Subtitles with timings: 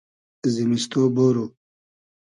[0.53, 1.45] زیمیستو بۉرو